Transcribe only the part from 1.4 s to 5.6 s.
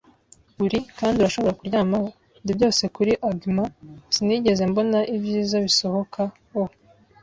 kuryamaho. Ndi byose kuri argyment; Sinigeze mbona ibyiza